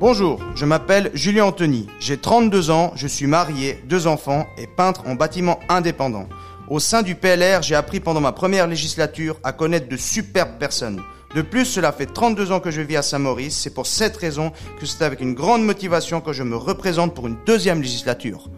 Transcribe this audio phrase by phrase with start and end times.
[0.00, 5.02] Bonjour, je m'appelle Julien Anthony, j'ai 32 ans, je suis marié, deux enfants et peintre
[5.08, 6.28] en bâtiment indépendant.
[6.68, 11.02] Au sein du PLR, j'ai appris pendant ma première législature à connaître de superbes personnes.
[11.34, 14.52] De plus, cela fait 32 ans que je vis à Saint-Maurice, c'est pour cette raison
[14.78, 18.48] que c'est avec une grande motivation que je me représente pour une deuxième législature.